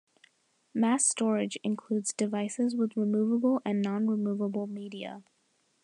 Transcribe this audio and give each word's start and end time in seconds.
Mass 0.73 1.05
storage 1.05 1.59
includes 1.63 2.11
devices 2.11 2.75
with 2.75 2.97
removable 2.97 3.61
and 3.63 3.83
non-removable 3.83 4.65
media. 4.65 5.21